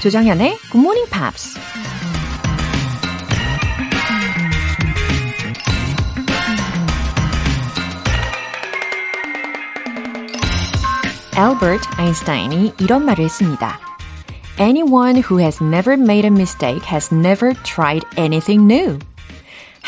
[0.00, 1.58] 조정현의 Good Morning Pops.
[11.36, 13.78] 엘버트 아인슈타인이 이런 말을 했습니다.
[14.58, 18.98] Anyone who has never made a mistake has never tried anything new.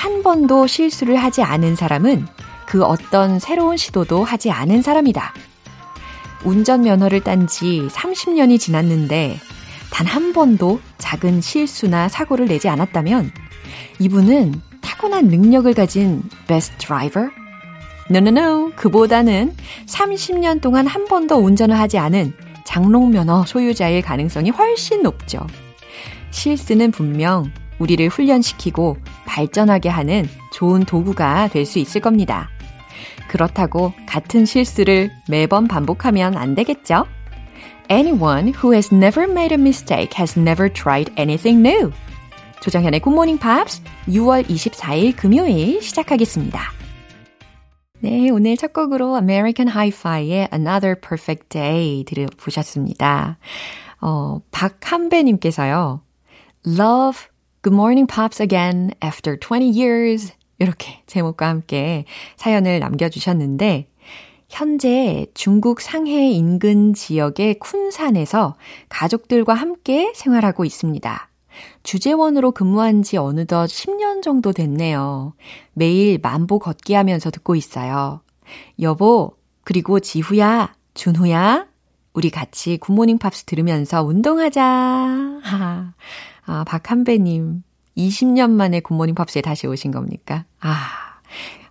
[0.06, 2.28] 한 번도 실수를 하지 않은 사람은
[2.68, 5.34] 그 어떤 새로운 시도도 하지 않은 사람이다.
[6.44, 9.40] 운전면허를 딴 지 30년이 지났는데
[9.90, 13.32] 단 한 번도 작은 실수나 사고를 내지 않았다면
[13.98, 16.22] 이분은 타고난 능력을 가진?
[18.12, 18.72] No, no, no.
[18.76, 19.56] 그보다는
[19.88, 22.32] 30년 동안 한 번도 운전을 하지 않은
[22.64, 25.48] 장롱면허 소유자일 가능성이 훨씬 높죠.
[26.30, 28.98] 실수는 분명 우리를 훈련시키고
[29.36, 32.50] 발전하게 하는 좋은 도구가 될 수 있을 겁니다.
[33.28, 37.06] 그렇다고 같은 실수를 매번 반복하면 안 되겠죠?
[37.92, 41.92] Anyone who has never made a mistake has never tried anything new.
[42.62, 46.60] 조정현의 Good Morning Pops 6월 24일 금요일 시작하겠습니다.
[48.00, 53.38] 네, 오늘 첫 곡으로 American Hi-Fi의 Another Perfect Day 들어보셨습니다.
[54.02, 56.02] 어, 박한배님께서요.
[56.68, 57.35] Love
[57.66, 63.88] Good Morning Pops Again After 20 Years 이렇게 제목과 함께 사연을 남겨주셨는데
[64.50, 68.54] 현재 중국 상해 인근 지역의 쿤산에서
[68.90, 71.30] 가족들과 함께 생활하고 있습니다.
[71.82, 75.34] 주재원으로 근무한 지 어느덧 10년 정도 됐네요.
[75.74, 78.22] 매일 만보 걷기 하면서 듣고 있어요.
[78.80, 81.66] 여보, 그리고 지후야, 준후야,
[82.14, 85.42] 우리 같이 굿모닝 팝스 들으면서 운동하자.
[86.46, 87.64] 하, 아, 박한배님,
[87.98, 90.46] 20년 만에 굿모닝 팝스에 다시 오신 겁니까?
[90.60, 90.76] 아,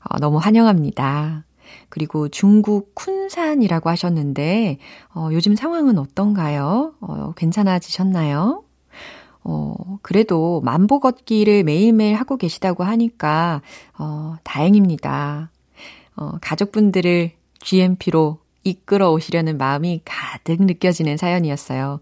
[0.09, 1.45] 어, 너무 환영합니다.
[1.89, 4.79] 그리고 중국 쿤산이라고 하셨는데,
[5.15, 6.95] 어, 요즘 상황은 어떤가요?
[7.01, 8.65] 어, 괜찮아지셨나요?
[9.45, 13.63] 어, 그래도 만보 걷기를 매일매일 하고 계시다고 하니까,
[13.99, 15.51] 어, 다행입니다.
[16.17, 22.01] 어, 가족분들을 GMP로 이끌어 오시려는 마음이 가득 느껴지는 사연이었어요.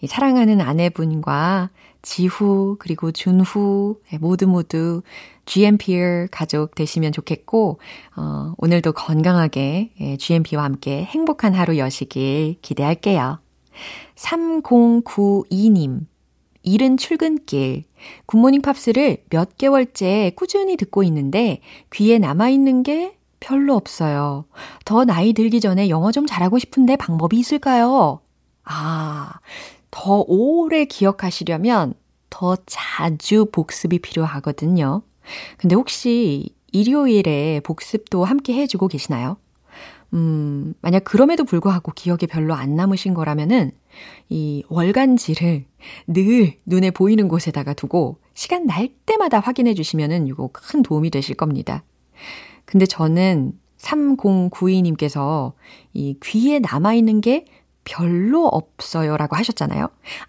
[0.00, 1.70] 이 사랑하는 아내분과
[2.04, 5.02] 지후, 그리고 준후, 예, 모두 모두
[5.46, 7.80] GMPR 가족 되시면 좋겠고,
[8.16, 13.40] 어, 오늘도 건강하게 예, GMP와 함께 행복한 하루 여시길 기대할게요.
[14.16, 16.06] 3092님.
[16.62, 17.84] 이른 출근길.
[18.26, 21.60] 굿모닝 팝스를 몇 개월째 꾸준히 듣고 있는데
[21.92, 24.46] 귀에 남아 있는 게 별로 없어요.
[24.84, 28.20] 더 나이 들기 전에 영어 좀 잘하고 싶은데 방법이 있을까요?
[28.64, 29.34] 아,
[29.96, 31.94] 더 오래 기억하시려면
[32.28, 35.02] 더 자주 복습이 필요하거든요.
[35.56, 39.36] 근데 혹시 일요일에 복습도 함께 해주고 계시나요?
[40.12, 43.70] 음, 만약 그럼에도 불구하고 기억에 별로 안 남으신 거라면은
[44.28, 45.64] 이 월간지를
[46.08, 51.84] 늘 눈에 보이는 곳에다가 두고 시간 날 때마다 확인해 주시면은 이거 큰 도움이 되실 겁니다.
[52.64, 55.52] 근데 저는 3092님께서
[55.92, 57.44] 이 귀에 남아있는 게
[57.84, 59.88] 별로 없어요 라고 하셨잖아요.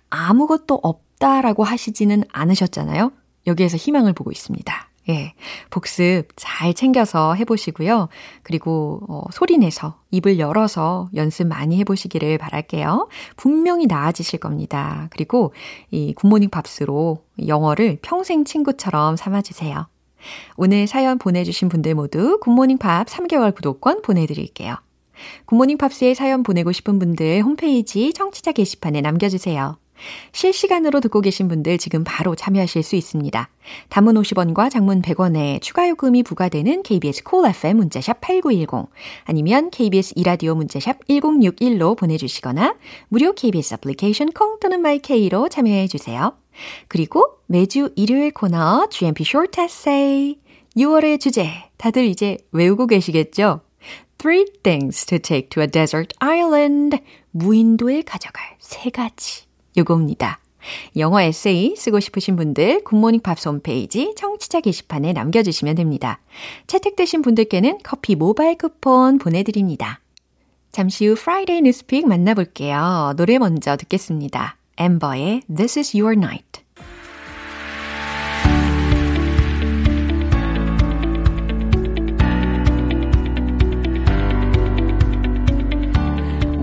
[0.10, 3.12] 아무것도 없다라고 하시지는 않으셨잖아요.
[3.48, 4.90] 여기에서 희망을 보고 있습니다.
[5.10, 5.34] 예.
[5.70, 8.10] 복습 잘 챙겨서 해보시고요.
[8.42, 13.08] 그리고, 어, 소리 내서, 입을 열어서 연습 많이 해보시기를 바랄게요.
[13.36, 15.08] 분명히 나아지실 겁니다.
[15.12, 15.54] 그리고
[15.92, 19.88] 이 굿모닝 팝스로 영어를 평생 친구처럼 삼아주세요.
[20.56, 24.76] 오늘 사연 보내주신 분들 모두 Good Morning Pops 3개월 구독권 보내드릴게요.
[25.46, 29.78] Good Morning Pops에 사연 보내고 싶은 분들 홈페이지 청취자 게시판에 남겨주세요.
[30.32, 33.50] 실시간으로 듣고 계신 분들 지금 바로 참여하실 수 있습니다.
[33.90, 38.90] 단문 50원과 장문 100원에 추가 요금이 부과되는 KBS Cool FM 문자 sharp 8910
[39.24, 42.76] 아니면 KBS 2라디오 문자 sharp 1061로 보내주시거나
[43.08, 46.34] 무료 KBS 애플리케이션 콩 또는 my K로 참여해 주세요.
[46.88, 50.38] 그리고 매주 일요일 코너 GMP Short Essay
[50.78, 53.62] 6월의 주제 다들 이제 외우고 계시겠죠?
[54.18, 57.00] Three things to take to a desert island.
[57.32, 59.44] 무인도에 가져갈 세 가지.
[59.78, 60.40] 요겁니다.
[60.98, 66.20] 영어 에세이 쓰고 싶으신 분들 Good Morning Pops 홈페이지 청취자 게시판에 남겨주시면 됩니다.
[66.66, 70.00] 채택되신 분들께는 커피 모바일 쿠폰 보내드립니다.
[70.72, 73.14] 잠시 후 Friday News Pick 만나볼게요.
[73.16, 74.58] 노래 먼저 듣겠습니다.
[74.78, 76.65] 엠버의 This is Your Night.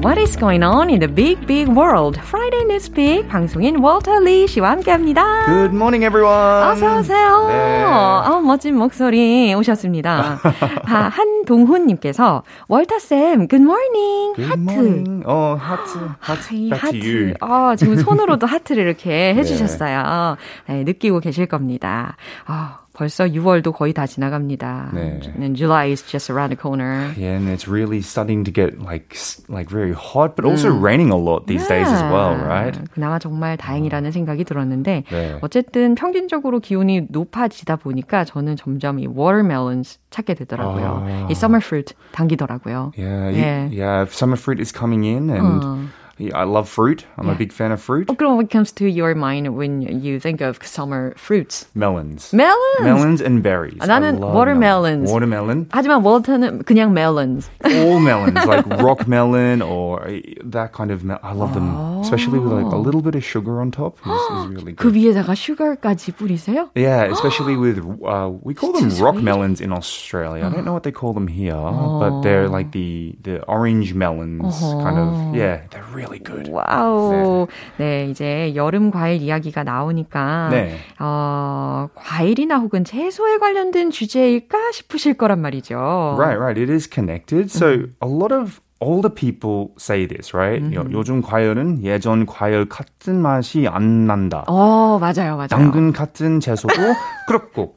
[0.02, 2.18] What is going on in the big, big world?
[2.18, 5.46] Friday News Pick 방송인 월터 리 씨와 함께합니다.
[5.46, 6.70] Good morning, everyone.
[6.72, 7.46] 어서 오세요.
[7.48, 7.84] 네.
[7.86, 10.40] 아, 멋진 목소리 오셨습니다.
[10.86, 14.34] 아, 한동훈님께서 월터 쌤, Good morning.
[14.34, 14.60] Good 하트.
[14.60, 15.22] morning.
[15.24, 16.54] 어, 하트, 하트.
[16.96, 17.34] you.
[17.40, 20.36] 아, 지금 손으로도 하트를 이렇게 해주셨어요.
[20.66, 22.16] 네, 느끼고 계실 겁니다.
[22.46, 24.90] 아, 벌써 6월도 거의 다 지나갑니다.
[24.92, 25.20] 네.
[25.40, 27.12] And July is just around the corner.
[27.16, 29.16] Yeah, and it's really starting to get like
[29.48, 32.76] like very hot, but also raining a lot these days as well, right?
[32.92, 35.38] 그나마 정말 다행이라는 생각이 들었는데 네.
[35.40, 41.04] 어쨌든 평균적으로 기온이 높아지다 보니까 저는 점점 이 watermelons 찾게 되더라고요.
[41.06, 41.26] 아.
[41.30, 42.92] 이 summer fruit 당기더라고요.
[42.98, 43.68] Yeah, Yeah.
[43.72, 44.04] yeah.
[44.10, 45.88] Summer fruit is coming in, and yeah,
[46.33, 47.05] I love fruit.
[47.15, 47.33] I'm Yeah.
[47.33, 48.07] a big fan of fruit.
[48.09, 51.69] 어, 그럼 what comes to your mind when you think of summer fruits?
[51.75, 52.81] Melons, Melons.
[52.81, 53.77] melons and berries.
[53.77, 55.05] 아, I 나는 love watermelons.
[55.05, 55.13] melons.
[55.13, 55.67] Watermelon.
[55.69, 57.51] 하지만 월터는 그냥 melons.
[57.63, 61.03] all melons, like rock melon or uh, that kind of.
[61.05, 61.69] Mel- I love them,
[62.01, 64.01] especially with like a little bit of sugar on top.
[64.01, 64.97] Is, is really 그 good.
[64.97, 66.71] 위에다가 슈가까지 뿌리세요?
[66.73, 69.23] Yeah, especially with uh, we call them That's rock sweet.
[69.23, 70.41] melons in Australia.
[70.45, 74.57] I don't know what they call them here, but they're like the the orange melons,
[74.81, 75.35] kind of.
[75.37, 76.50] Yeah, they're really good.
[76.50, 77.46] 와우.
[77.78, 80.76] 네, 이제 여름 과일 이야기가 나오니까 네.
[80.98, 86.16] 어, 과일이나 혹은 채소에 관련된 주제일까 싶으실 거란 말이죠.
[86.18, 86.60] Right, right.
[86.60, 87.50] It is connected.
[87.50, 90.62] So a lot of older people say this, right?
[90.74, 94.44] 요, 요즘 과일은 예전 과일 같은 맛이 안 난다.
[94.48, 95.48] 어, 맞아요, 맞아요.
[95.48, 96.74] 당근 같은 채소도
[97.28, 97.74] 그렇고.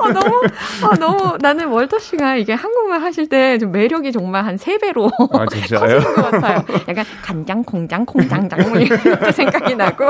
[0.00, 0.42] 아, 너무,
[0.84, 5.46] 아, 너무, 나는 월터 씨가 이게 한국말 하실 때 좀 매력이 정말 한 세배로 아,
[5.46, 5.98] 진짜요?
[6.00, 6.64] 커지는 것 같아요.
[6.88, 10.04] 약간 간장, 공장, 콩장장, 뭐 이렇게 생각이 나고,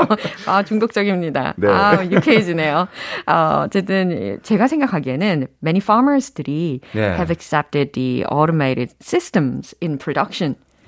[0.47, 1.53] 아, 중독적입니다.
[1.57, 1.67] 네.
[1.69, 2.87] 아, 유쾌해지네요.
[3.27, 7.01] 어, 어쨌든, 제가 생각하기에는 many farmers들이 네.
[7.15, 10.16] have accepted the automated systems in production.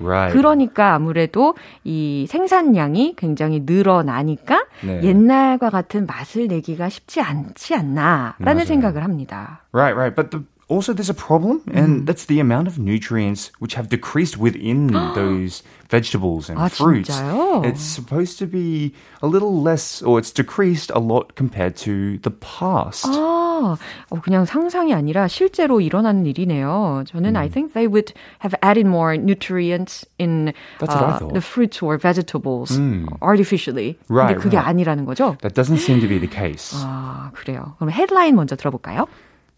[0.02, 0.32] Right.
[0.32, 1.54] 그러니까 아무래도
[1.84, 5.02] 이 생산량이 굉장히 늘어나니까 네.
[5.02, 8.64] 옛날과 같은 맛을 내기가 쉽지 않지 않나라는 맞아요.
[8.64, 9.62] 생각을 합니다.
[9.72, 10.16] Right, right.
[10.16, 14.37] But the, also there's a problem, and that's the amount of nutrients which have decreased
[14.37, 17.09] within those vegetables and 아, fruits.
[17.09, 17.63] 진짜요?
[17.65, 22.31] It's supposed to be a little less, or it's decreased a lot compared to the
[22.31, 23.05] past.
[23.05, 23.77] 아,
[24.09, 27.03] 어, 그냥 상상이 아니라 실제로 일어나는 일이네요.
[27.07, 31.33] 저는 I think they would have added more nutrients in That's what I uh, thought.
[31.33, 32.73] the fruits or vegetables
[33.21, 33.97] artificially.
[34.09, 34.69] Right, 근데 그게 right.
[34.69, 35.37] 아니라는 거죠?
[35.41, 36.73] That doesn't seem to be the case.
[36.75, 37.75] 아, 그래요.
[37.77, 39.05] 그럼 헤드라인 먼저 들어볼까요?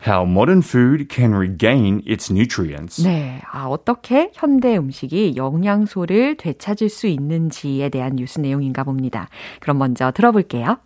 [0.06, 3.04] How modern food can regain its nutrients.
[3.04, 3.42] 네.
[3.52, 9.28] 아, 어떻게 현대 음식이 영양소를 되찾을 수 있는지에 대한 뉴스 내용인가 봅니다.
[9.60, 10.78] 그럼 먼저 들어볼게요.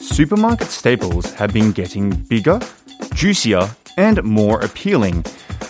[0.00, 2.58] Supermarket staples have been getting bigger,
[3.14, 3.68] juicier,
[3.98, 5.24] and more appealing,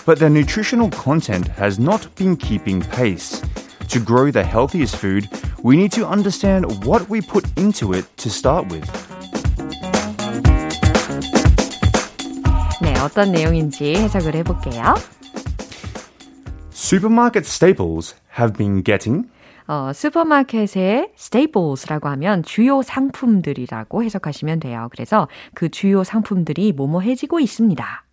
[0.04, 3.42] but their nutritional content has not been keeping pace.
[3.88, 5.28] To grow the healthiest food,
[5.63, 8.89] we need to understand what we put into it to start with.
[12.81, 14.95] 네, 어떤 내용인지 해석을 해볼게요.
[16.71, 19.29] Supermarket staples have been getting
[19.67, 24.89] 어, 슈퍼마켓의 staples라고 하면 주요 상품들이라고 해석하시면 돼요.
[24.91, 28.03] 그래서 그 주요 상품들이 뭐뭐해지고 있습니다.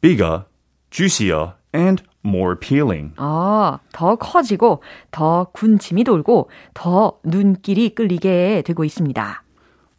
[0.00, 0.44] bigger,
[0.90, 3.12] juicier, and more appealing.
[3.18, 9.42] 어, 더 커지고 더 군침이 돌고 더 눈길이 끌리게 되고 있습니다.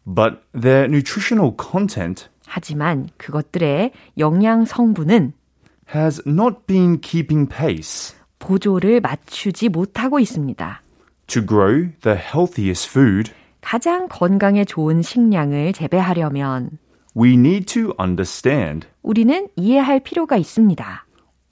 [0.04, 5.32] But their nutritional content 하지만 그것들의 영양 성분은
[5.94, 8.16] has not been keeping pace.
[8.38, 10.82] 보조를 맞추지 못하고 있습니다.
[11.28, 16.78] To grow the healthiest food, 가장 건강에 좋은 식량을 재배하려면
[17.16, 21.05] we need to understand 우리는 이해할 필요가 있습니다.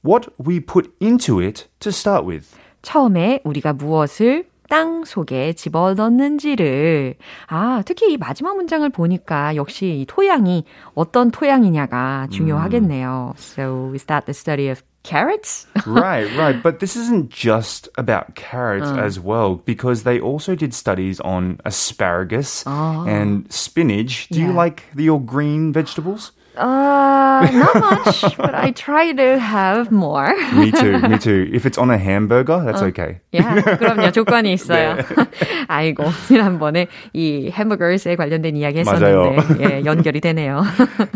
[0.04, 2.48] what we put into it to start with.
[2.82, 7.16] 처음에 우리가 무엇을 땅 속에 집어넣는지를
[7.48, 13.34] 아 특히 이 마지막 문장을 보니까 역시 이 토양이 어떤 토양이냐가 중요하겠네요.
[13.38, 15.66] So is that the study of carrots?
[15.88, 16.62] right, right.
[16.62, 22.64] But this isn't just about carrots as well, because they also did studies on asparagus
[22.68, 24.28] and spinach.
[24.30, 24.56] Do you Yeah.
[24.56, 26.32] like the, your green vegetables?
[26.58, 30.36] Uh, not much, but I try to have more.
[30.54, 31.48] me too, me too.
[31.54, 33.22] If it's on a hamburger, that's okay.
[33.34, 34.12] 야, 그럼요.
[34.12, 34.98] 조건이 있어요.
[35.70, 40.66] 아이고, 지난번에 이 햄버거스에 관련된 이야기 했었는데, 예, 연결이 되네요.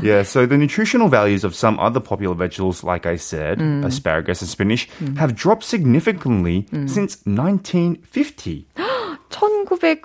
[0.02, 4.50] Yeah, so the nutritional values of some other popular vegetables, like I said, asparagus and
[4.50, 8.68] spinach, have dropped significantly since 1950.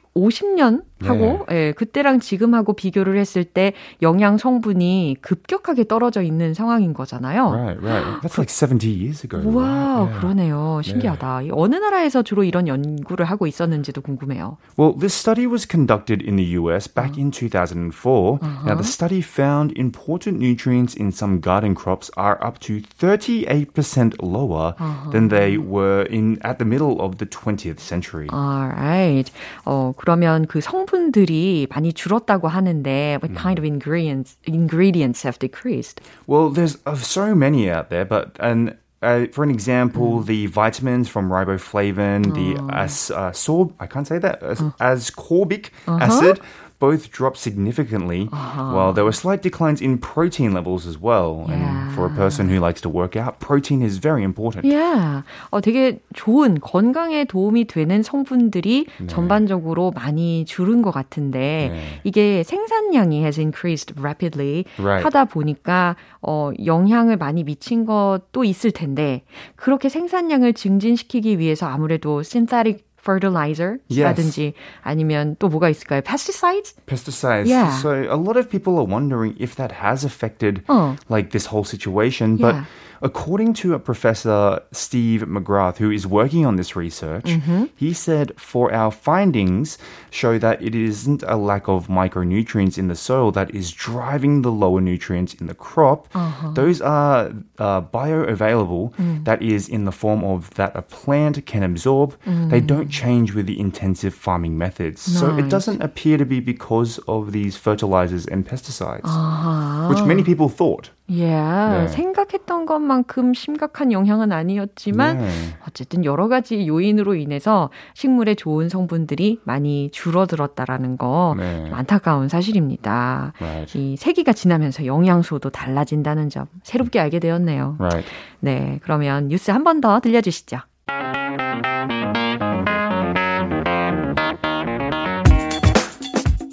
[0.16, 1.56] 50년 하고 네.
[1.56, 7.52] 예, 그때랑 지금하고 비교를 했을 때 영양 성분이 급격하게 떨어져 있는 상황인 거잖아요.
[7.52, 8.22] Right, right.
[8.22, 9.40] That's like 70 years ago.
[9.44, 10.08] 와, right?
[10.08, 10.20] yeah.
[10.20, 10.82] 그러네요.
[10.84, 11.42] 신기하다.
[11.42, 11.50] 네.
[11.52, 14.58] 어느 나라에서 주로 이런 연구를 하고 있었는지도 궁금해요.
[14.78, 17.22] Well, this study was conducted in the US back uh.
[17.22, 18.40] in 2004.
[18.42, 18.66] Uh-huh.
[18.66, 24.76] Now, the study found important nutrients in some garden crops are up to 38% lower
[24.80, 25.12] uh-huh.
[25.12, 28.28] than they were in at the middle of the 20th century.
[28.32, 29.32] Alright.
[29.66, 36.01] 어, 그러면 그 성분들이 많이 줄었다고 하는데 what kind of ingredients ingredients have decreased?
[36.27, 40.27] Well, there's uh, so many out there, but and uh, for an example, mm.
[40.27, 42.35] the vitamins from riboflavin, oh.
[42.35, 44.73] the as uh, sorb, I can't say that, as, uh.
[44.81, 45.99] ascorbic uh-huh.
[46.03, 46.41] acid
[46.84, 48.76] both dropped significantly, uh-huh.
[48.76, 51.46] while there were slight declines in protein levels as well.
[51.48, 51.56] Yeah.
[51.56, 54.66] And for a person who likes to work out, protein is very important.
[54.68, 55.24] Yeah.
[55.50, 59.08] 어, 되게 좋은 건강에 도움이 되는 성분들이 네.
[59.08, 62.02] 전반적으로 많이 줄은 것 같은데 네.
[62.04, 65.06] 이게 생산량이 has increased rapidly right.
[65.06, 69.24] 하다 보니까 어, 영향을 많이 미친 것도 있을 텐데
[69.56, 74.55] 그렇게 생산량을 증진시키기 위해서 아무래도 synthetic fertilizer라든지 yes.
[74.83, 76.03] 아니면 또 뭐가 있을까요?
[76.03, 76.75] Pesticides?
[76.87, 77.49] Pesticides.
[77.49, 77.71] Yeah.
[77.81, 80.97] So a lot of people are wondering if that has affected 어.
[81.09, 82.65] like this whole situation, but yeah.
[83.04, 87.66] According to a professor, Steve McGrath, who is working on this research, mm-hmm.
[87.76, 89.78] he said for our findings
[90.10, 94.52] show that it isn't a lack of micronutrients in the soil that is driving the
[94.52, 96.08] lower nutrients in the crop.
[96.16, 96.52] Uh-huh.
[96.52, 99.26] Those are uh, bioavailable, mm.
[99.26, 102.16] that is in the form of that a plant can absorb.
[102.24, 102.52] Mm.
[102.52, 105.10] They don't change with the intensive farming methods.
[105.10, 105.20] Nice.
[105.20, 109.90] So it doesn't appear to be because of these fertilizers and pesticides, uh-huh.
[109.90, 110.90] which many people thought.
[111.10, 111.88] Yeah, 네.
[111.90, 115.30] 생각했던 것만큼 심각한 영향은 아니었지만 네.
[115.68, 121.70] 어쨌든 여러 가지 요인으로 인해서 식물에 좋은 성분들이 많이 줄어들었다라는 거 네.
[121.74, 123.34] 안타까운 사실입니다.
[123.40, 123.78] Right.
[123.78, 127.76] 이 세기가 지나면서 영양소도 달라진다는 점 새롭게 알게 되었네요.
[127.80, 128.10] Right.
[128.40, 130.60] 네, 그러면 뉴스 한 번 더 들려주시죠.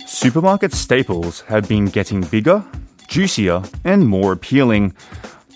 [0.06, 2.62] Supermarket staples have been getting bigger
[3.10, 4.94] juicier, and more appealing.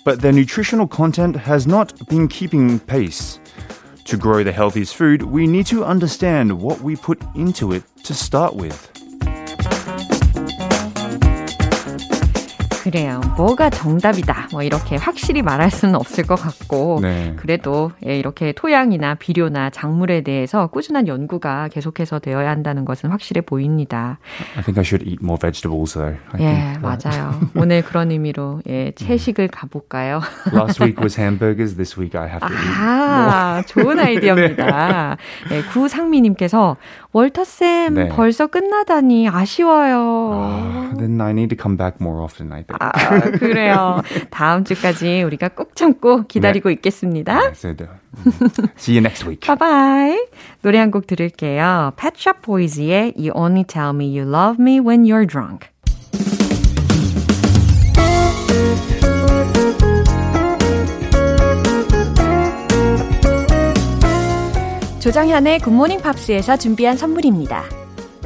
[0.03, 3.39] But their nutritional content has not been keeping pace.
[4.03, 8.13] To grow the healthiest food, we need to understand what we put into it to
[8.13, 8.94] start with.
[12.85, 13.19] 그래요.
[13.35, 14.49] 뭐가 정답이다.
[14.51, 17.33] 뭐 이렇게 확실히 말할 수는 없을 것 같고 네.
[17.35, 24.19] 그래도 예, 이렇게 토양이나 비료나 작물에 대해서 꾸준한 연구가 계속해서 되어야 한다는 것은 확실해 보입니다.
[24.55, 26.15] I think I should eat more vegetables though.
[26.33, 26.81] I 예, think.
[26.81, 27.39] 맞아요.
[27.55, 30.21] 오늘 그런 의미로 예, 채식을 가볼까요?
[30.53, 31.75] Last week was hamburgers.
[31.75, 32.71] This week I have to eat.
[32.77, 35.17] 아, 좋은 아이디어입니다.
[35.49, 35.57] 네.
[35.57, 36.77] 예, 구상미님께서
[37.13, 38.09] 월터 쌤 네.
[38.09, 40.91] 벌써 끝나다니 아쉬워요.
[40.91, 42.51] Uh, then I need to come back more often.
[42.51, 42.74] I think.
[42.79, 42.91] 아,
[43.31, 44.01] 그래요.
[44.29, 46.73] 다음 주까지 우리가 꼭 참고 기다리고 네.
[46.75, 47.39] 있겠습니다.
[47.39, 47.53] 네,
[48.77, 49.41] See you next week.
[49.45, 50.27] Bye bye.
[50.61, 51.93] 노래 한 곡 들을게요.
[51.97, 55.67] Pet Shop Boys의 You Only Tell Me You Love Me When You're Drunk.
[64.99, 67.63] 조장현의 굿모닝 팝스에서 준비한 선물입니다.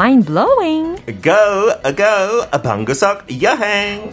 [0.00, 0.96] Mind blowing.
[1.20, 4.10] Go, go, 방구석 여행.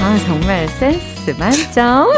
[0.00, 2.12] 아, 정말 센스 만점.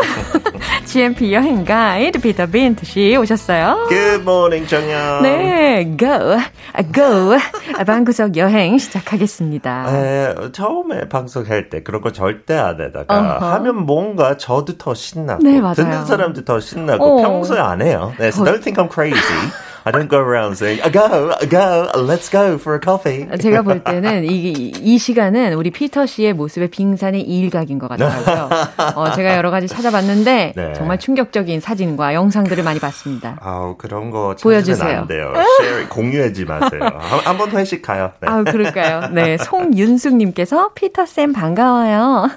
[0.97, 3.89] GMP 여행 가이드 피터 빈트 씨 오셨어요.
[3.91, 5.23] Good morning, 정연.
[5.25, 6.39] 네, go,
[6.95, 7.37] go.
[7.87, 9.89] 방구석 여행 시작하겠습니다.
[9.91, 13.41] 에, 처음에 방송할 때 그런 거 절대 안 해다가 uh-huh.
[13.41, 17.23] 하면 뭔가 저도 더 신나고 네, 듣는 사람도 더 신나고 어.
[17.23, 18.15] 평소에 안 해요.
[18.19, 19.21] 네, so don't think I'm crazy.
[19.87, 23.25] I don't go around saying, go, go, let's go for a coffee.
[23.39, 28.49] 제가 볼 때는 이, 이 시간은 우리 피터 씨의 모습의 빙산의 일각인 것 같아요.
[28.97, 30.73] 어, 제가 여러 가지 찾아봤는데 네.
[30.73, 33.39] 정말 충격적인 사진과 영상들을 많이 봤습니다.
[33.41, 35.03] 아우 그런 거 보여주세요.
[35.03, 35.33] 안 돼요.
[35.61, 36.81] 쉐어, 공유하지 마세요.
[37.25, 38.11] 한번 회식 가요.
[38.21, 38.29] 네.
[38.29, 39.11] 아 그럴까요?
[39.13, 42.29] 네, 송윤숙님께서 피터 쌤 반가워요.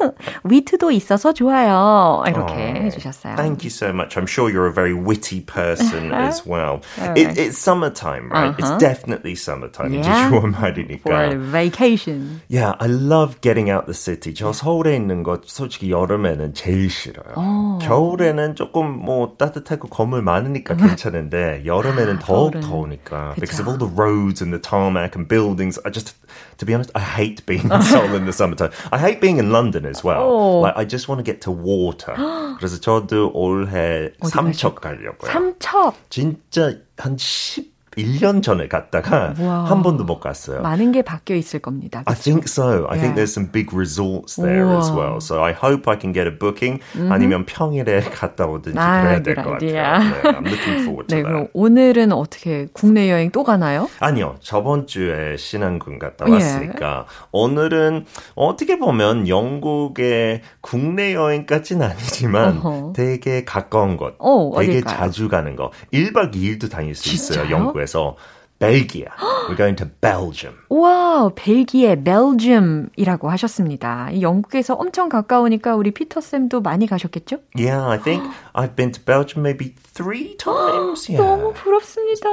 [0.43, 2.23] 위트도 있어서 좋아요.
[2.27, 3.37] 이렇게 oh, 해주셨어요.
[3.37, 4.15] Thank you so much.
[4.17, 6.81] I'm sure you're a very witty person as well.
[7.17, 8.50] It, it's summertime, right?
[8.50, 8.58] Uh-huh.
[8.58, 9.92] It's definitely summertime.
[9.92, 10.30] Yeah.
[10.30, 11.02] 이제 6월 말이니까.
[11.02, 12.40] For vacation.
[12.48, 14.34] Yeah, I love getting out the city.
[14.34, 17.34] 저 서울에 있는 거 솔직히 여름에는 제일 싫어요.
[17.36, 17.78] 오.
[17.78, 23.34] 겨울에는 조금 뭐 따뜻하고 건물 많으니까 괜찮은데 여름에는 더욱 더우니까.
[23.34, 23.40] 그쵸.
[23.40, 26.14] Because of all the roads and the tarmac and buildings, I just
[26.58, 28.70] to be honest, I hate being in Seoul in the summertime.
[28.92, 30.22] I hate being in London as well.
[30.22, 30.62] 오.
[30.62, 32.14] Like I just want to get to water.
[32.58, 35.30] 그래서 저도 올해 삼척 가려고요.
[35.30, 35.94] 삼척.
[36.10, 37.78] 진짜 한 10.
[38.03, 39.65] 1년 전에 갔다가 wow.
[39.65, 40.61] 한 번도 못 갔어요.
[40.61, 42.03] 많은 게 바뀌어 있을 겁니다.
[42.03, 42.09] 그렇죠?
[42.11, 42.85] I think so.
[42.87, 42.99] I yeah.
[43.01, 44.79] think there's some big resorts there 우와.
[44.79, 45.17] as well.
[45.19, 46.79] So I hope I can get a booking.
[46.93, 47.11] Mm-hmm.
[47.11, 49.71] 아니면 평일에 갔다 오든지 아, 그래야 될 것 같아요.
[49.71, 51.23] 네, I'm looking forward to 네, that.
[51.23, 53.89] 그럼 오늘은 어떻게 국내 여행 또 가나요?
[53.99, 54.35] 아니요.
[54.41, 57.09] 저번 주에 신안군 갔다 왔으니까 yeah.
[57.31, 62.93] 오늘은 어떻게 보면 영국의 국내 여행까지는 아니지만 uh-huh.
[62.93, 64.95] 되게 가까운 곳, 오, 되게 어딜까요?
[64.97, 65.71] 자주 가는 거.
[65.93, 67.43] 1박 2일도 다닐 수 진짜요?
[67.45, 67.55] 있어요.
[67.55, 67.79] 영국에.
[67.89, 68.15] 그래서
[68.59, 69.05] 벨기에.
[69.47, 70.55] We're going to Belgium.
[70.69, 74.09] 와, 벨기에, 벨gium이라고 하셨습니다.
[74.21, 77.37] 영국에서 엄청 가까우니까 우리 피터 쌤도 많이 가셨겠죠?
[77.55, 81.09] Yeah, I think I've been to Belgium maybe three times.
[81.09, 81.23] Yeah.
[81.23, 82.29] 너무 부럽습니다.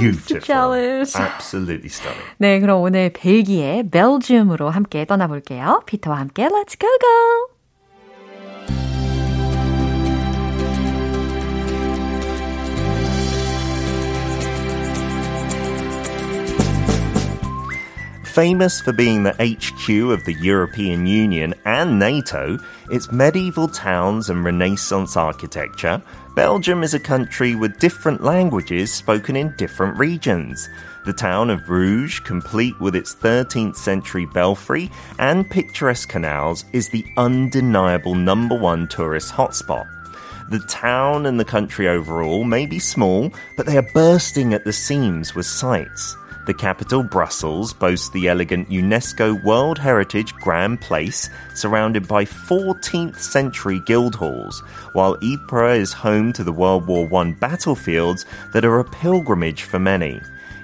[0.00, 0.40] Beautiful.
[0.40, 1.16] Jealous.
[1.16, 2.24] Absolutely stunning.
[2.38, 5.82] 네, 그럼 오늘 벨기에, 벨gium으로 함께 떠나볼게요.
[5.86, 7.55] 피터와 함께 Let's go go!
[18.36, 22.58] Famous for being the HQ of the European Union and NATO,
[22.90, 26.02] its medieval towns and Renaissance architecture,
[26.34, 30.68] Belgium is a country with different languages spoken in different regions.
[31.06, 37.06] The town of Bruges, complete with its 13th century belfry and picturesque canals, is the
[37.16, 39.88] undeniable number one tourist hotspot.
[40.50, 44.74] The town and the country overall may be small, but they are bursting at the
[44.74, 46.18] seams with sights.
[46.46, 53.80] The capital, Brussels, boasts the elegant UNESCO World Heritage Grand Place, surrounded by 14th century
[53.84, 54.60] guild halls,
[54.92, 59.80] while Ypres is home to the World War I battlefields that are a pilgrimage for
[59.80, 60.20] many.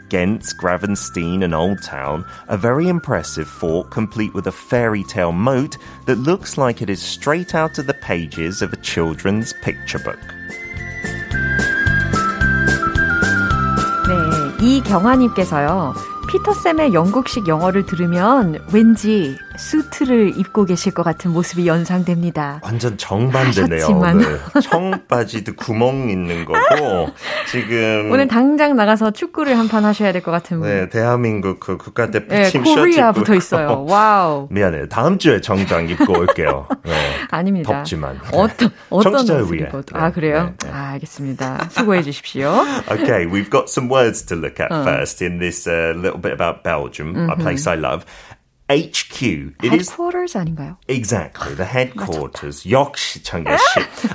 [0.08, 5.78] Ghent, Gravenstein, and Old Town, a very impressive fort complete with a fairy tale moat
[6.06, 10.20] that looks like it is straight out of the pages of a children's picture book.
[14.62, 15.94] 이경아님께서요.
[16.28, 22.60] 피터쌤의 영국식 영어를 들으면 왠지 수트를 입고 계실 것 같은 모습이 연상됩니다.
[22.62, 23.86] 완전 정반대네요.
[23.88, 27.10] 오늘 청바지도 구멍 있는 거고
[27.50, 32.10] 지금 오늘 당장 나가서 축구를 한 판 하셔야 될 것 같은 네, 대한민국 그 국가
[32.10, 33.84] 대표팀 네, 코리아 붙어 있어요.
[33.88, 34.48] 와우.
[34.52, 34.88] 미안해요.
[34.88, 36.66] 다음 주에 정장 입고 올게요.
[36.84, 36.92] 네.
[37.30, 37.72] 아닙니다.
[37.72, 38.20] 덥지만.
[38.32, 39.68] 어떤 어떤 청취자를 위해.
[39.94, 40.52] 아 그래요?
[40.60, 40.72] 네, 네.
[40.72, 41.68] 아, 알겠습니다.
[41.70, 42.52] 수고해 주십시오.
[42.90, 44.82] okay, we've got some words to look at 어.
[44.84, 47.30] first in this uh, little bit about Belgium, mm-hmm.
[47.30, 48.04] a place I love.
[48.71, 49.21] HQ.
[49.63, 50.75] It headquarters is, 아닌가요?
[50.89, 52.65] Exactly, the headquarters.
[52.65, 53.63] 역시 청계시.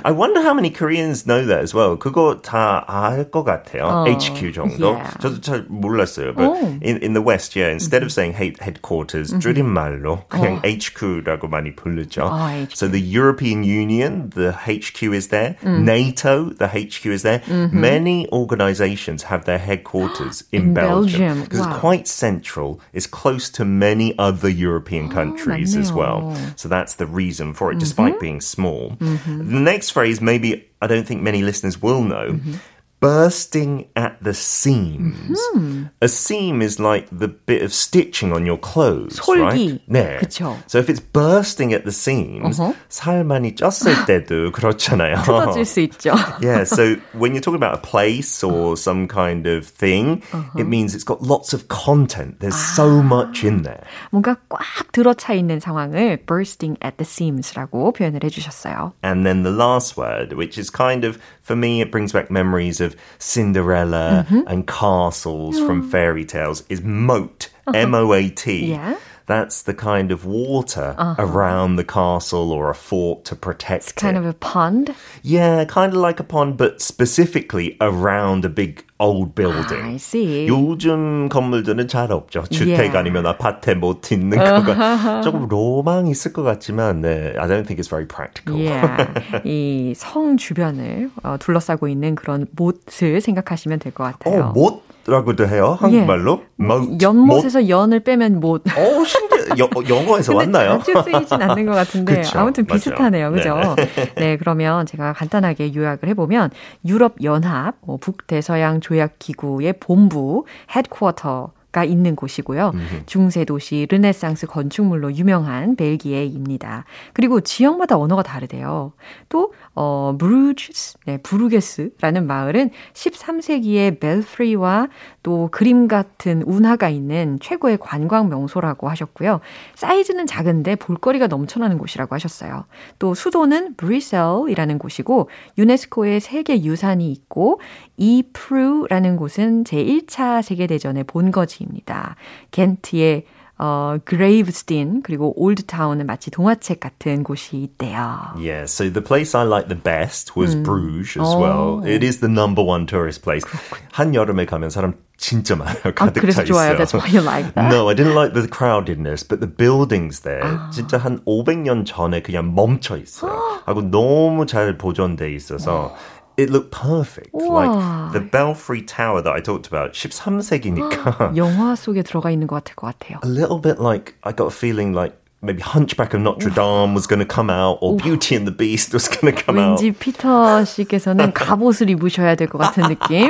[0.05, 1.97] I wonder how many Koreans know that as well.
[1.97, 3.81] 그거 다 알 것 같아요.
[3.81, 4.93] 어, HQ 정도.
[4.93, 5.17] Yeah.
[5.19, 6.35] 저도 잘 몰랐어요.
[6.35, 6.79] But oh.
[6.83, 8.05] in, in the West, yeah, instead mm-hmm.
[8.05, 9.39] of saying headquarters, mm-hmm.
[9.41, 10.61] 줄임말로 그냥 어.
[10.61, 12.21] HQ라고 많이 부르죠.
[12.21, 12.75] 어, HQ.
[12.75, 15.57] So the European Union, the HQ is there.
[15.63, 15.81] Mm.
[15.81, 17.39] NATO, the HQ is there.
[17.39, 17.81] Mm-hmm.
[17.81, 21.71] Many organizations have their headquarters in, in Belgium because wow.
[21.71, 22.79] it's quite central.
[22.93, 26.34] It's close to many other other European countries oh, as well.
[26.56, 28.20] So that's the reason for it, despite mm-hmm.
[28.20, 28.90] being small.
[28.92, 29.50] Mm-hmm.
[29.50, 32.32] The next phrase, maybe I don't think many listeners will know.
[32.32, 32.54] Mm-hmm
[33.03, 35.37] bursting at the seams.
[35.53, 35.83] Mm-hmm.
[36.01, 39.41] A seam is like the bit of stitching on your clothes, 솔기.
[39.41, 39.81] right?
[39.91, 40.19] 네.
[40.19, 40.55] 그쵸.
[40.67, 42.71] So if it's bursting at the seams, uh-huh.
[42.87, 45.21] 살 많이 쪘을 때도 그렇잖아요.
[45.25, 46.15] 뜯어질 수 있죠.
[46.41, 50.57] yeah, so when you're talking about a place or some kind of thing, uh-huh.
[50.57, 52.39] it means it's got lots of content.
[52.39, 52.75] There's 아.
[52.75, 53.83] so much in there.
[54.13, 58.93] 뭔가 꽉 들어차 있는 상황을 bursting at the seams라고 표현을 해주셨어요.
[59.03, 62.78] And then the last word, which is kind of, for me, it brings back memories
[62.78, 64.46] of Cinderella mm-hmm.
[64.46, 67.78] and castles from fairy tales is moat, uh-huh.
[67.78, 68.66] M O A T.
[68.66, 68.98] Yeah.
[69.24, 71.14] That's the kind of water uh-huh.
[71.18, 74.20] around the castle or a fort to protect it's kind it.
[74.20, 74.94] of a pond?
[75.22, 79.82] Yeah, kind of like a pond, but specifically around a big old building.
[79.82, 80.46] I see.
[80.48, 82.44] 요즘 건물들은 잘 없죠.
[82.50, 82.98] 주택 Yeah.
[82.98, 87.88] 아니면 아파트에 못 있는 거가 조금 로망이 있을 것 같지만, 네, I don't think it's
[87.88, 88.58] very practical.
[88.60, 89.06] Yeah.
[89.46, 94.44] 이성 주변을 어, 둘러싸고 있는 그런 못을 생각하시면 될 것 같아요.
[94.46, 95.76] 어, 못 라고도 해요?
[95.80, 96.42] 한국말로?
[96.56, 98.62] 못, 연못에서 연을 빼면 못.
[98.64, 98.78] 못.
[98.78, 99.38] 어, 신기해.
[99.58, 100.80] 여, 영어에서 왔나요?
[100.84, 102.66] 자주 쓰이진 않는 것 같은데 그쵸, 아무튼.
[102.66, 103.56] 비슷하네요, 그죠?
[104.16, 104.36] 네.
[104.36, 106.50] 그러면 제가 간단하게 요약을 해보면
[106.86, 110.44] 유럽 연합 뭐 북대서양 조약 기구의 본부
[110.74, 111.52] 헤드쿼터.
[111.70, 112.72] 가 있는 곳이고요.
[113.04, 116.86] 중세 도시 르네상스 건축물로 유명한 벨기에입니다.
[117.12, 118.92] 그리고 지역마다 언어가 다르대요.
[119.28, 124.88] 또 어, 브루즈, 네, 부르게스라는 마을은 13세기의 벨프리와
[125.28, 129.40] 또 그림 같은 운하가 있는 최고의 관광 명소라고 하셨고요.
[129.74, 132.64] 사이즈는 작은데 볼거리가 넘쳐나는 곳이라고 하셨어요.
[132.98, 137.60] 또 수도는 브리셀이라는 곳이고 유네스코의 세계 유산이 있고
[137.98, 142.16] 이프루라는 곳은 제1차 세계대전의 본거지입니다.
[142.50, 143.26] 겐트의
[143.58, 148.32] 어, 그레이브스틴 그리고 올드타운은 마치 동화책 같은 곳이 있대요.
[148.36, 151.38] Yeah, so the place I liked the best was Bruges as 어.
[151.38, 151.84] well.
[151.84, 153.44] It is the number one tourist place.
[153.92, 155.77] 한여름에 가면 사람 진짜 많아요.
[155.85, 156.73] 아, 가득 그래서 차 좋아요.
[156.73, 156.77] 있어요.
[156.85, 157.73] That's why you like that.
[157.73, 162.53] No, I didn't like the crowdedness, but the buildings there 진짜 한 500년 전에 그냥
[162.55, 163.31] 멈춰 있어요.
[163.65, 165.95] 하고 너무 잘 보존돼 있어서
[166.37, 167.29] it looked perfect.
[167.31, 168.11] 우와.
[168.11, 172.75] Like the Belfry Tower that I talked about, 13세기니까 영화 속에 들어가 있는 것 같을
[172.75, 173.19] 것 같아요.
[173.23, 177.05] a little bit like I got a feeling like maybe Hunchback of Notre Dame was
[177.05, 179.77] going to come out or Beauty and the Beast was going to come out.
[179.81, 183.29] 왠지 피터 씨께서는 갑옷을 입으셔야 될 것 같은 느낌.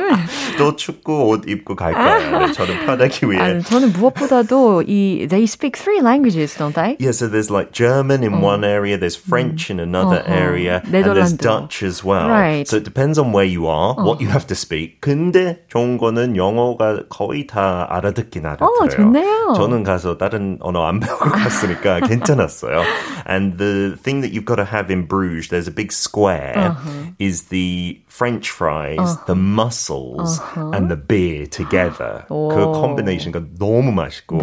[0.59, 2.45] 또 춥고 옷 입고 갈 거예요.
[2.45, 3.41] 네, 저는 편하기 위해.
[3.41, 6.95] 아니, 저는 무엇보다도 이 they speak three languages, don't they?
[6.99, 10.29] Yeah, so there's like German in one area, there's French in another 어허.
[10.29, 11.41] area, and there's 네덜란드.
[11.41, 12.29] Dutch as well.
[12.29, 12.67] Right.
[12.69, 15.01] So it depends on where you are, what you have to speak.
[15.01, 18.89] 근데 좋은 거는 영어가 거의 다 알아듣긴 알아들어요.
[18.91, 19.53] 좋네요.
[19.57, 22.83] 저는 가서 다른 언어 안 배우고 갔으니까 괜찮았어요.
[23.25, 26.75] And the thing that you've got to have in Bruges, there's a big square,
[27.19, 32.25] is the French fries, the mussels, and the beer together.
[32.27, 34.39] 그 콤비네이션가 너무 맛있고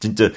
[0.00, 0.30] 진짜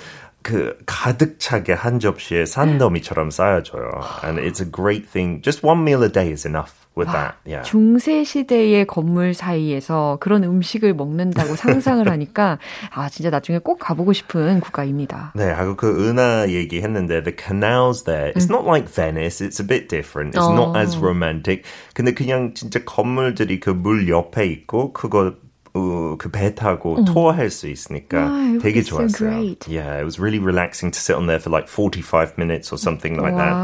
[0.44, 3.90] 그 가득 차게 한 접시에 산더미처럼 쌓여줘요.
[4.24, 5.42] And it's a great thing.
[5.42, 7.37] Just one meal a day is enough With that.
[7.47, 7.63] Yeah.
[7.63, 12.59] 중세 시대의 건물 사이에서 그런 음식을 먹는다고 상상을 하니까
[12.93, 15.33] 아 진짜 나중에 꼭 가보고 싶은 국가입니다.
[15.37, 19.41] 네, 하고 그 은하 얘기했는데 the canals there, it's not like Venice.
[19.41, 20.35] It's a bit different.
[20.37, 21.63] It's not as romantic.
[21.95, 25.35] 근데 그냥 진짜 건물들이 그 물 옆에 있고 그거
[25.75, 29.13] 어, 그배 타고 투어할 수 있으니까 Wow, 되게 that's so 좋았어요.
[29.31, 29.69] great.
[29.71, 33.21] Yeah, it was really relaxing to sit on there for like 45 minutes or something
[33.21, 33.39] like Wow.
[33.39, 33.55] that.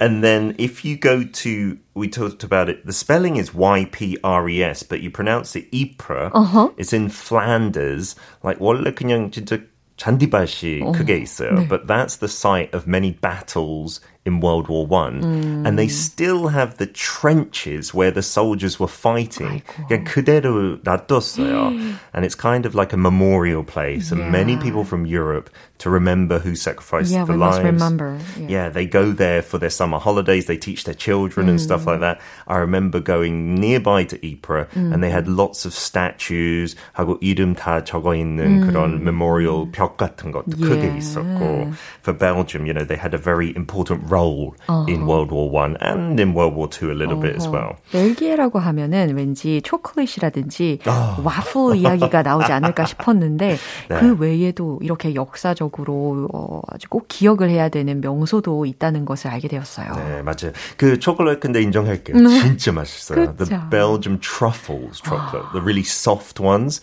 [0.00, 5.00] And then if you go to, we talked about it, the spelling is Y-P-R-E-S, but
[5.00, 6.32] you pronounce it Ypres.
[6.76, 8.14] It's in Flanders.
[8.42, 9.60] Like 원래 그냥 진짜
[9.96, 11.68] 잔디밭이 크게 있어요.
[11.68, 15.24] But that's the site of many battles in World War One,
[15.64, 19.62] and they still have the trenches where the soldiers were fighting.
[19.88, 21.72] 그냥 그대로 놔뒀어요.
[22.12, 26.40] and it's kind of like a memorial place, and many people from Europe to remember
[26.40, 27.62] who sacrificed Yeah, the we lives.
[27.62, 28.18] must remember.
[28.36, 28.48] Yeah.
[28.48, 30.46] Yeah, they go there for their summer holidays.
[30.46, 32.20] They teach their children and stuff like that.
[32.48, 36.76] I remember going nearby to Ypres, and they had lots of statues.
[36.92, 40.98] 하고 이름 다 적어 있는 그런 memorial 벽 같은 것도 크게 Yeah.
[40.98, 41.72] 있었고.
[42.02, 44.51] For Belgium, you know, they had a very important role
[44.87, 47.75] in World War One and in World War Two a little bit as well.
[47.91, 51.17] 벨기에라고 하면은 왠지 초콜릿이라든지 아.
[51.23, 53.57] 와플 이야기가 나오지 않을까 싶었는데
[53.89, 59.93] 그 외에도 이렇게 역사적으로 어, 아주 꼭 기억을 해야 되는 명소도 있다는 것을 알게 되었어요.
[59.95, 60.53] 네, 맞아요.
[60.77, 62.17] 그 초콜릿 근데 인정할게요.
[62.27, 63.35] 진짜 맛있어요.
[63.35, 63.59] The.
[63.69, 66.81] Belgium truffles chocolate, the really soft ones.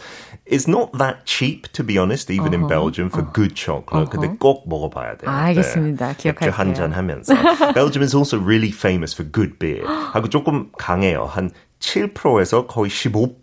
[0.49, 4.09] It's not that cheap, to be honest, even in Belgium for good chocolate.
[4.09, 5.29] 근데 꼭 먹어봐야 돼요.
[5.31, 6.07] 알겠습니다.
[6.07, 6.51] 맥주 기억할게요.
[6.51, 7.33] 한잔 하면서.
[7.73, 9.85] Belgium is also really famous for good beer.
[9.87, 11.25] 하고 조금 강해요.
[11.25, 13.35] 한 7%에서 거의 15%.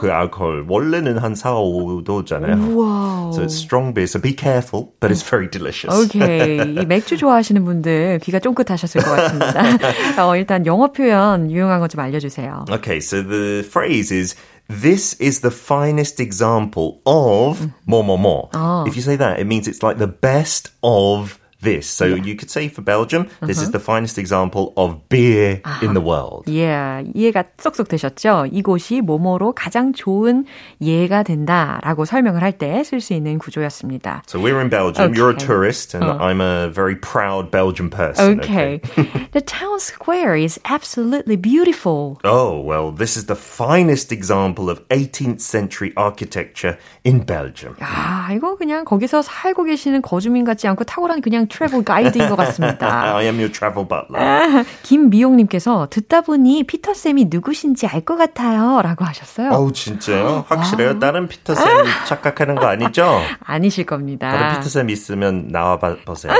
[0.00, 2.76] 그 알코올 원래는 한 4, 5도잖아요.
[2.76, 3.30] 와우.
[3.32, 4.04] So it's strong beer.
[4.06, 5.90] So be careful, but it's very delicious.
[5.94, 6.58] 오케이.
[6.58, 10.24] 이 맥주 좋아하시는 분들 귀가 쫑긋하셨을 것 같습니다.
[10.26, 12.64] 어, 일단 영어 표현 유용한 거 좀 알려주세요.
[12.70, 14.34] Okay, so the phrase is
[14.69, 18.49] this is the finest example of more more more.
[18.53, 18.85] Ah.
[18.85, 21.88] If you say that, it means it's like the best of this.
[21.88, 26.00] So you could say for Belgium, this is the finest example of beer in the
[26.02, 26.44] world.
[26.46, 28.48] Yeah, 이해가 쏙쏙 되셨죠?
[28.52, 30.44] 이곳이 뭐뭐로 가장 좋은
[30.82, 34.24] 예가 된다라고 설명을 할 때 쓸 수 있는 구조였습니다.
[34.26, 35.14] So we're in Belgium.
[35.14, 35.46] You're a Okay.
[35.46, 38.40] tourist, and I'm a very proud Belgian person.
[38.40, 38.80] Okay.
[39.32, 42.20] the town square is absolutely beautiful.
[42.24, 47.74] Oh, well, this is the finest example of 18th century architecture in Belgium.
[47.80, 53.15] 아, 이거 그냥 거기서 살고 계시는 거주민 같지 않고 탁월한 그냥 트래블 가이드인 것 같습니다.
[53.17, 54.17] I am your travel butler.
[54.23, 58.81] 아, 김미용님께서 듣다 보니 피터 쌤이 누구신지 알 것 같아요.
[58.81, 59.49] 라고 하셨어요.
[59.51, 60.45] 어우, 진짜요?
[60.47, 60.99] 확실해요?
[60.99, 61.65] 다른 피터 쌤
[62.07, 63.19] 착각하는 거 아니죠?
[63.43, 64.55] 아니실 다른 겁니다.
[64.57, 66.31] 피터 쌤 있으면 나와 봐- 보세요.
[66.33, 66.39] 네,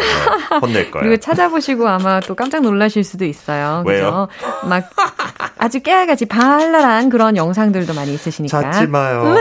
[0.62, 1.04] 혼낼 거예요.
[1.08, 3.84] 그리고 찾아보시고 아마 또 깜짝 놀라실 수도 있어요.
[3.86, 4.28] 왜요?
[4.30, 4.67] 그죠?
[4.69, 4.89] 막
[5.58, 8.72] 아주 깨알같이 발랄한 그런 영상들도 많이 있으시니까.
[8.72, 9.36] 찾지 마요.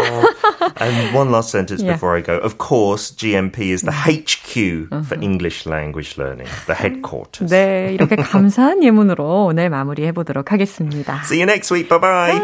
[0.81, 1.95] and one last sentence Yeah.
[1.95, 2.39] before I go.
[2.45, 7.51] Of course, GMP is the HQ for English language learning, the headquarters.
[7.51, 11.23] 네, 이렇게 감사한 예문으로 오늘 마무리해 보도록 하겠습니다.
[11.25, 11.89] See you next week.
[11.89, 12.41] Bye bye.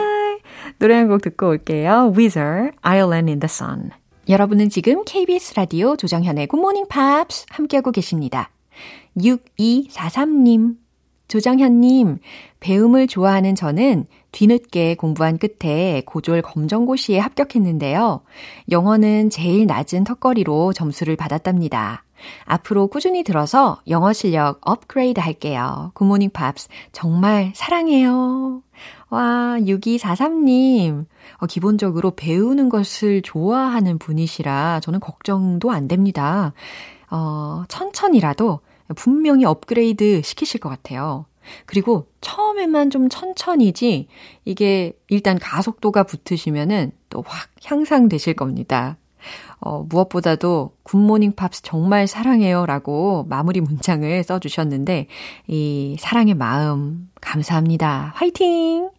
[0.78, 2.12] 노래 한 곡 듣고 올게요.
[2.16, 3.90] Weezer, Island in the Sun.
[4.28, 8.50] 여러분은 지금 KBS 라디오 조정현의 Good Morning Pops 함께하고 계십니다.
[9.18, 10.76] 6243님,
[11.28, 12.18] 조정현님,
[12.60, 18.22] 배움을 좋아하는 저는 뒤늦게 공부한 끝에 고졸 검정고시에 합격했는데요.
[18.70, 22.03] 영어는 제일 낮은 턱걸이로 점수를 받았답니다.
[22.44, 25.90] 앞으로 꾸준히 들어서 영어 실력 업그레이드 할게요.
[25.94, 28.62] Good Morning Pops 정말 사랑해요.
[29.10, 31.06] 와, 6243님.
[31.38, 36.52] 어, 기본적으로 배우는 것을 좋아하는 분이시라 저는 걱정도 안 됩니다.
[37.10, 38.60] 어, 천천히라도
[38.96, 41.26] 분명히 업그레이드 시키실 것 같아요.
[41.66, 44.08] 그리고 처음에만 좀 천천히지
[44.44, 48.96] 이게 일단 가속도가 붙으시면은 또 확 향상되실 겁니다.
[49.60, 55.06] 어, 무엇보다도 굿모닝 팝스 정말 사랑해요 라고 마무리 문장을 써주셨는데,
[55.48, 58.12] 이 사랑의 마음 감사합니다.
[58.14, 58.90] 화이팅!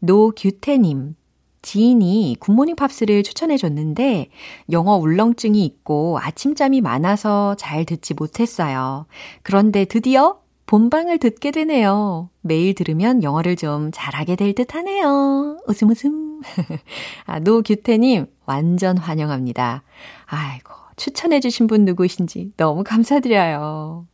[0.00, 1.16] 노규태님,
[1.62, 4.28] 지인이 굿모닝 팝스를 추천해 줬는데,
[4.70, 9.06] 영어 울렁증이 있고 아침잠이 많아서 잘 듣지 못했어요.
[9.42, 12.30] 그런데 드디어 본방을 듣게 되네요.
[12.40, 15.58] 매일 들으면 영어를 좀 잘하게 될 듯 하네요.
[15.66, 16.40] 웃음 웃음.
[17.26, 19.82] 아, 노규태님, 완전 환영합니다.
[20.26, 24.06] 아이고, 추천해주신 분 누구신지 너무 감사드려요.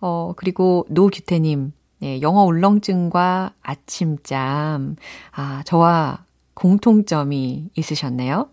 [0.00, 4.96] 어, 그리고 노규태님, 네, 영어 울렁증과 아침잠,
[5.32, 8.48] 아, 저와 공통점이 있으셨네요.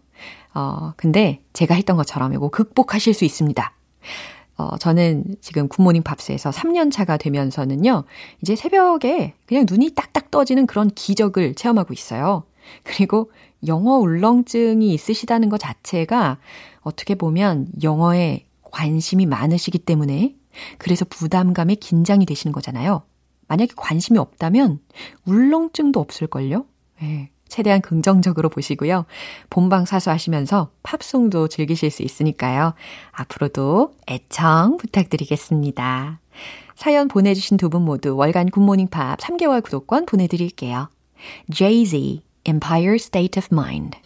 [0.54, 3.74] 어, 근데 제가 했던 것처럼 이거 극복하실 수 있습니다.
[4.58, 8.04] 어, 저는 지금 굿모닝 팝스에서 3년 차가 되면서는요,
[8.42, 12.44] 이제 새벽에 그냥 눈이 딱딱 떠지는 그런 기적을 체험하고 있어요.
[12.84, 13.32] 그리고
[13.68, 16.38] 영어 울렁증이 있으시다는 것 자체가
[16.82, 20.36] 어떻게 보면 영어에 관심이 많으시기 때문에
[20.78, 23.04] 그래서 부담감에 긴장이 되시는 거잖아요.
[23.48, 24.80] 만약에 관심이 없다면
[25.26, 26.66] 울렁증도 없을걸요?
[27.02, 29.06] 네, 최대한 긍정적으로 보시고요.
[29.50, 32.74] 본방 사수하시면서 팝송도 즐기실 수 있으니까요.
[33.12, 36.20] 앞으로도 애청 부탁드리겠습니다.
[36.76, 40.90] 사연 보내주신 두 분 모두 월간 굿모닝 팝 3개월 구독권 보내드릴게요.
[41.52, 43.98] Jay-Z, Empire State of Mind.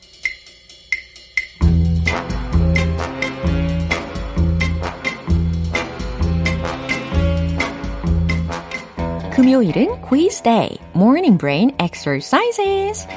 [9.41, 13.07] 금요일은 quiz day, morning brain exercises.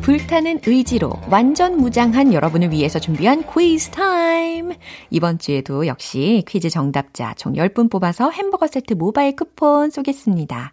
[0.00, 4.72] 불타는 의지로 완전 무장한 여러분을 위해서 준비한 퀴즈 타임.
[5.10, 10.72] 이번 주에도 역시 퀴즈 정답자 총 10분 뽑아서 햄버거 세트 모바일 쿠폰 쏘겠습니다.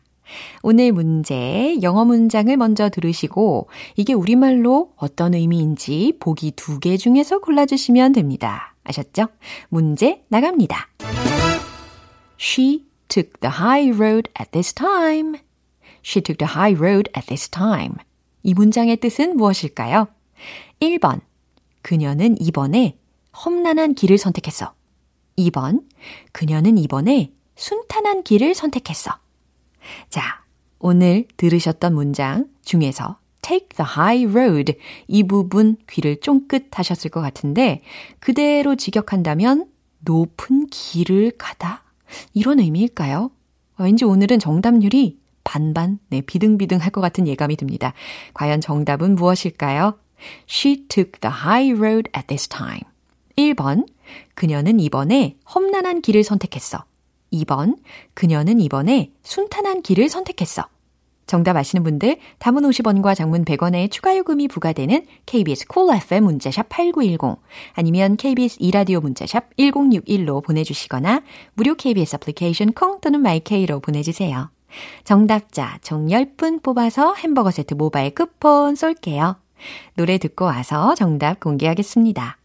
[0.64, 8.14] 오늘 문제, 영어 문장을 먼저 들으시고 이게 우리말로 어떤 의미인지 보기 두 개 중에서 골라주시면
[8.14, 8.76] 됩니다.
[8.84, 9.28] 아셨죠?
[9.70, 10.90] 문제 나갑니다.
[12.40, 15.40] She took the high road at this time.
[16.04, 17.96] She took the high road at this time.
[18.44, 20.08] 이 문장의 뜻은 무엇일까요?
[20.82, 21.22] 1번.
[21.82, 22.98] 그녀는 이번에
[23.46, 24.74] 험난한 길을 선택했어.
[25.38, 25.84] 2번.
[26.32, 29.12] 그녀는 이번에 순탄한 길을 선택했어.
[30.10, 30.44] 자,
[30.80, 34.76] 오늘 들으셨던 문장 중에서 take the high road
[35.08, 37.82] 이 부분 귀를 쫑긋 하셨을 것 같은데
[38.20, 39.68] 그대로 직역한다면
[40.00, 41.84] 높은 길을 가다
[42.34, 43.32] 이런 의미일까요?
[43.78, 47.94] 왠지 오늘은 정답률이 반반, 네, 비등비등 할 것 같은 예감이 듭니다.
[48.34, 50.00] 과연 정답은 무엇일까요?
[50.50, 52.82] She took the high road at this time.
[53.38, 53.86] 1번,
[54.34, 56.86] 그녀는 이번에 험난한 길을 선택했어.
[57.44, 57.78] 2번,
[58.14, 60.66] 그녀는 이번에 순탄한 길을 선택했어.
[61.28, 66.70] 정답 아시는 분들 단문 50원과 장문 100원의 추가 요금이 부과되는 KBS 콜 cool FM 문자샵
[66.70, 67.42] 8910
[67.74, 71.24] 아니면 KBS 이라디오 문자샵 1061로 보내주시거나
[71.56, 74.52] 무료 KBS 애플리케이션 콩 또는 마이케이로 보내주세요.
[75.04, 79.38] 정답자 총 10분 뽑아서 햄버거 세트 모바일 쿠폰 쏠게요.
[79.96, 82.38] 노래 듣고 와서 정답 공개하겠습니다.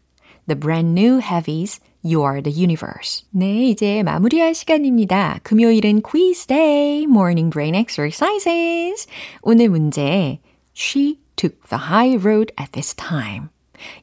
[0.47, 3.25] The brand new heavies You are the universe.
[3.29, 5.39] 네, 이제 마무리할 시간입니다.
[5.43, 9.07] 금요일은 quiz day, morning brain exercises.
[9.43, 10.39] 오늘 문제,
[10.75, 13.49] She took the high road at this time.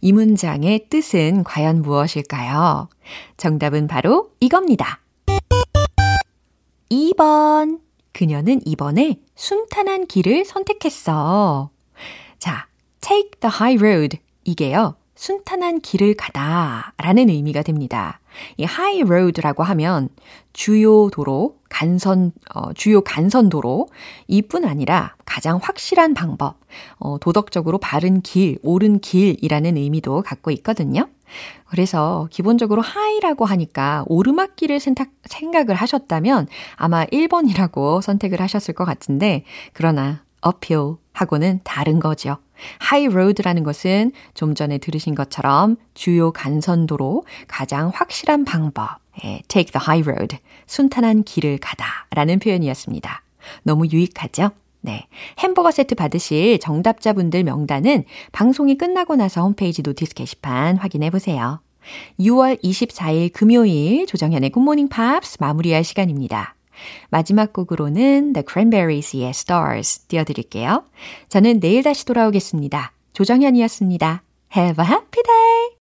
[0.01, 2.89] 이 문장의 뜻은 과연 무엇일까요?
[3.37, 5.01] 정답은 바로 이겁니다.
[6.91, 7.81] 2번.
[8.13, 11.71] 그녀는 이번에 순탄한 길을 선택했어.
[12.39, 12.67] 자,
[13.01, 14.19] take the high road.
[14.45, 14.97] 이게요.
[15.19, 18.21] 순탄한 길을 가다 라는 의미가 됩니다.
[18.57, 20.11] 이 high road라고 하면
[20.53, 23.89] 주요 도로, 간선, 어, 주요 간선도로
[24.29, 26.61] 이뿐 아니라 가장 확실한 방법,
[27.01, 31.09] 어, 도덕적으로 바른 길, 옳은 길이라는 의미도 갖고 있거든요.
[31.67, 40.23] 그래서 기본적으로 하이라고 하니까 오르막길을 선택, 생각을 하셨다면 아마 1번이라고 선택을 하셨을 것 같은데, 그러나
[40.47, 42.39] uphill 하고는 다른 거죠.
[43.11, 50.09] Road라는 것은 좀 전에 들으신 것처럼 주요 간선도로 가장 확실한 방법, 예, take the high
[50.09, 53.23] road, 순탄한 길을 가다 라는 표현이었습니다.
[53.63, 54.51] 너무 유익하죠?
[54.81, 55.07] 네.
[55.39, 61.61] 햄버거 세트 받으실 정답자분들 명단은 방송이 끝나고 나서 홈페이지 notice 게시판 확인해 보세요.
[62.21, 66.58] 6월 24일 금요일 조정현의 굿모닝 팝스 마무리할 시간입니다.
[67.11, 70.85] 마지막 곡으로는 The Cranberries의 Stars 띄워드릴게요.
[71.29, 72.93] 저는 내일 다시 돌아오겠습니다.
[73.13, 74.23] 조정현이었습니다.
[74.57, 75.69] Have a happy day!